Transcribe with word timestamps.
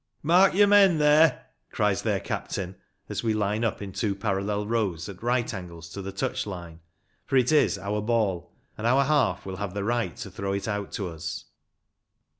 "Mark 0.33 0.55
your 0.55 0.65
men 0.65 0.97
there!" 0.97 1.45
cries 1.71 2.01
their 2.01 2.19
captain, 2.19 2.75
as 3.07 3.23
we 3.23 3.35
line 3.35 3.63
up 3.63 3.83
in 3.83 3.91
two 3.91 4.15
parallel 4.15 4.65
rows 4.65 5.07
at 5.07 5.21
right 5.21 5.53
angles 5.53 5.89
to 5.89 6.01
the 6.01 6.11
touch 6.11 6.47
line; 6.47 6.79
for 7.27 7.35
it 7.37 7.51
is" 7.51 7.77
our 7.77 8.01
ball," 8.01 8.51
and 8.79 8.87
our 8.87 9.03
half 9.03 9.45
will 9.45 9.57
have 9.57 9.75
the 9.75 9.83
right 9.83 10.17
to 10.17 10.31
throw 10.31 10.53
it 10.53 10.67
out 10.67 10.91
to 10.93 11.07
us. 11.07 11.45